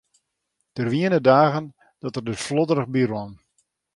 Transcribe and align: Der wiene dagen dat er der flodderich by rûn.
Der 0.77 0.87
wiene 0.93 1.19
dagen 1.29 1.67
dat 2.01 2.15
er 2.17 2.23
der 2.27 2.41
flodderich 2.45 2.91
by 2.93 3.03
rûn. 3.11 3.31